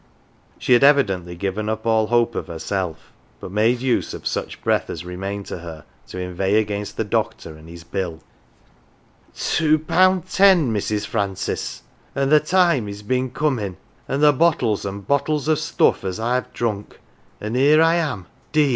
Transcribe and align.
She 0.57 0.73
had 0.73 0.83
evidently 0.83 1.35
given 1.35 1.69
up 1.69 1.85
all 1.85 2.07
hope 2.07 2.33
of 2.33 2.47
herself, 2.47 3.11
but 3.39 3.51
made 3.51 3.81
use 3.81 4.15
of 4.15 4.25
such 4.25 4.59
breath 4.63 4.89
as 4.89 5.05
remained 5.05 5.45
to 5.45 5.59
her 5.59 5.85
to 6.07 6.17
inveigh 6.17 6.55
against 6.55 6.97
the 6.97 7.03
doctor 7.03 7.55
and 7.55 7.69
his 7.69 7.83
bill." 7.83 8.19
Two 9.35 9.77
pound 9.77 10.25
ten, 10.27 10.73
Mrs. 10.73 11.05
Francis! 11.05 11.83
An 12.15 12.21
1 12.29 12.29
the 12.29 12.39
time 12.39 12.87
he's 12.87 13.03
been 13.03 13.29
coming 13.29 13.77
an" 14.07 14.21
1 14.21 14.21
the 14.21 14.33
bottles 14.33 14.85
an" 14.85 14.95
1 14.95 15.01
bottles 15.01 15.47
of 15.47 15.59
stuff 15.59 16.03
as 16.03 16.19
I've 16.19 16.51
drunk 16.51 16.99
an 17.39 17.53
1 17.53 17.55
here 17.61 17.83
I 17.83 17.93
am, 17.97 18.25
deem 18.51 18.69
1 18.69 18.69